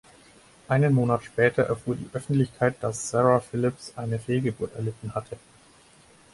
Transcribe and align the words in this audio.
Einen 0.67 0.95
Monat 0.95 1.23
später 1.25 1.61
erfuhr 1.61 1.95
die 1.95 2.09
Öffentlichkeit, 2.11 2.73
dass 2.81 3.05
Zara 3.09 3.39
Phillips 3.39 3.93
eine 3.95 4.17
Fehlgeburt 4.17 4.73
erlitten 4.73 5.13
hatte. 5.13 5.37